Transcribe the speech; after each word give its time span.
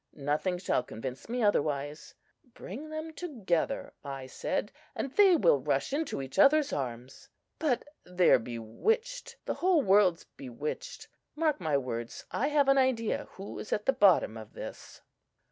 —nothing 0.13 0.57
shall 0.57 0.81
convince 0.81 1.29
me 1.29 1.43
otherwise! 1.43 2.15
'Bring 2.55 2.89
them 2.89 3.13
together,' 3.13 3.93
I 4.03 4.25
said, 4.25 4.71
'and 4.95 5.11
they 5.11 5.35
will 5.35 5.59
rush 5.59 5.93
into 5.93 6.23
each 6.23 6.39
other's 6.39 6.73
arms.' 6.73 7.29
But 7.59 7.85
they're 8.03 8.39
bewitched!—The 8.39 9.53
whole 9.53 9.83
world's 9.83 10.23
bewitched! 10.37 11.07
Mark 11.35 11.59
my 11.59 11.77
words,—I 11.77 12.47
have 12.47 12.67
an 12.67 12.79
idea 12.79 13.27
who 13.33 13.59
is 13.59 13.71
at 13.71 13.85
the 13.85 13.93
bottom 13.93 14.37
of 14.37 14.53
this." 14.53 15.01